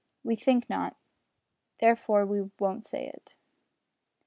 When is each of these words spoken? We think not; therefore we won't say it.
We 0.23 0.35
think 0.35 0.67
not; 0.67 0.97
therefore 1.79 2.25
we 2.25 2.49
won't 2.59 2.87
say 2.87 3.05
it. 3.05 3.35